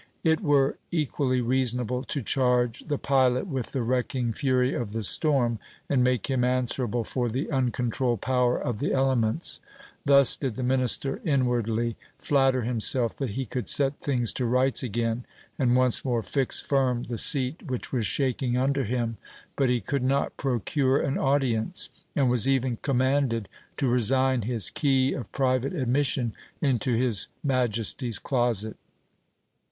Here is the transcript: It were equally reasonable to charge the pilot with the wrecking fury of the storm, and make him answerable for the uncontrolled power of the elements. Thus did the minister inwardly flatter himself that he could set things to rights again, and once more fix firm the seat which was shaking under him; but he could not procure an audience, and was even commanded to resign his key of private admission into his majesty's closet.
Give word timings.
It 0.23 0.41
were 0.41 0.79
equally 0.89 1.41
reasonable 1.41 2.03
to 2.05 2.23
charge 2.23 2.83
the 2.87 2.97
pilot 2.97 3.45
with 3.45 3.67
the 3.71 3.83
wrecking 3.83 4.33
fury 4.33 4.73
of 4.73 4.93
the 4.93 5.03
storm, 5.03 5.59
and 5.87 6.03
make 6.03 6.25
him 6.25 6.43
answerable 6.43 7.03
for 7.03 7.29
the 7.29 7.51
uncontrolled 7.51 8.19
power 8.19 8.57
of 8.57 8.79
the 8.79 8.93
elements. 8.93 9.59
Thus 10.03 10.35
did 10.35 10.55
the 10.55 10.63
minister 10.63 11.21
inwardly 11.23 11.97
flatter 12.17 12.63
himself 12.63 13.15
that 13.17 13.33
he 13.37 13.45
could 13.45 13.69
set 13.69 13.99
things 13.99 14.33
to 14.33 14.47
rights 14.47 14.81
again, 14.81 15.23
and 15.59 15.75
once 15.75 16.03
more 16.03 16.23
fix 16.23 16.59
firm 16.59 17.03
the 17.03 17.19
seat 17.19 17.67
which 17.69 17.93
was 17.93 18.07
shaking 18.07 18.57
under 18.57 18.85
him; 18.85 19.17
but 19.55 19.69
he 19.69 19.81
could 19.81 20.01
not 20.01 20.35
procure 20.35 20.97
an 20.97 21.19
audience, 21.19 21.89
and 22.15 22.27
was 22.27 22.47
even 22.47 22.77
commanded 22.81 23.47
to 23.77 23.87
resign 23.87 24.41
his 24.41 24.71
key 24.71 25.13
of 25.13 25.31
private 25.31 25.73
admission 25.73 26.33
into 26.59 26.95
his 26.95 27.27
majesty's 27.43 28.17
closet. 28.17 28.77